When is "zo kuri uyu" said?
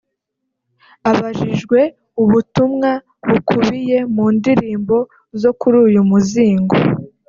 5.41-6.01